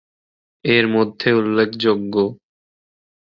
[0.65, 2.35] এর মধ্যে উল্লেখযোগ্য:-